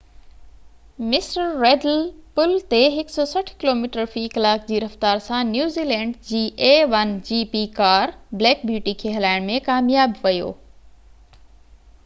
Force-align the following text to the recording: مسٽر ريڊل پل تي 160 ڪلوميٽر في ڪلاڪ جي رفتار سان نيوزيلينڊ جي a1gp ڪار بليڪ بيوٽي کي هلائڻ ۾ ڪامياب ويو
مسٽر 1.09 1.49
ريڊل 1.63 1.97
پل 2.37 2.53
تي 2.71 2.79
160 3.01 3.51
ڪلوميٽر 3.63 4.07
في 4.13 4.23
ڪلاڪ 4.37 4.65
جي 4.71 4.79
رفتار 4.83 5.21
سان 5.25 5.51
نيوزيلينڊ 5.57 6.17
جي 6.31 6.41
a1gp 6.69 7.61
ڪار 7.81 8.15
بليڪ 8.41 8.65
بيوٽي 8.71 8.95
کي 9.03 9.13
هلائڻ 9.19 9.45
۾ 9.51 9.61
ڪامياب 9.69 10.17
ويو 10.25 10.49